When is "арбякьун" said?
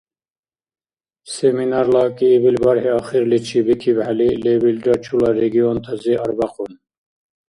6.23-6.71